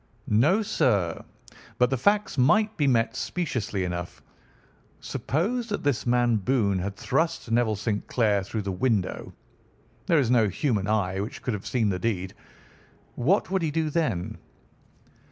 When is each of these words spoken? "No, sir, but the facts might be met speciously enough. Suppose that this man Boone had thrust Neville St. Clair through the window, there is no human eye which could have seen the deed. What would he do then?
"No, 0.25 0.63
sir, 0.63 1.23
but 1.77 1.91
the 1.91 1.95
facts 1.95 2.35
might 2.35 2.75
be 2.75 2.87
met 2.87 3.15
speciously 3.15 3.83
enough. 3.83 4.19
Suppose 4.99 5.69
that 5.69 5.83
this 5.83 6.07
man 6.07 6.37
Boone 6.37 6.79
had 6.79 6.95
thrust 6.95 7.51
Neville 7.51 7.75
St. 7.75 8.07
Clair 8.07 8.41
through 8.41 8.63
the 8.63 8.71
window, 8.71 9.31
there 10.07 10.17
is 10.17 10.31
no 10.31 10.47
human 10.47 10.87
eye 10.87 11.19
which 11.19 11.43
could 11.43 11.53
have 11.53 11.67
seen 11.67 11.89
the 11.89 11.99
deed. 11.99 12.33
What 13.13 13.51
would 13.51 13.61
he 13.61 13.69
do 13.69 13.91
then? 13.91 14.39